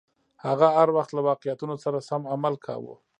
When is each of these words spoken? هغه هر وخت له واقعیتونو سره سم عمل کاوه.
هغه 0.45 0.67
هر 0.77 0.87
وخت 0.97 1.11
له 1.13 1.21
واقعیتونو 1.29 1.75
سره 1.83 2.05
سم 2.09 2.21
عمل 2.33 2.53
کاوه. 2.65 2.95